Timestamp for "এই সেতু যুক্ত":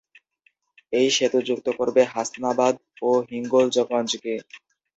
0.93-1.67